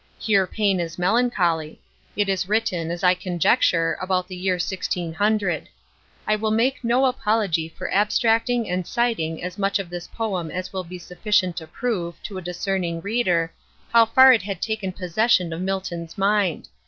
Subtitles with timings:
[0.17, 1.79] Here pain is melancholy.
[2.15, 5.69] It was written, as I conjecture, about the year 1600.
[6.25, 10.73] I will make no apology for abstracting and citing as much of this poem as
[10.73, 13.53] will be sufficient to prove, to a discerning reader,
[13.93, 16.69] how far it had taken possession of Milton's mind.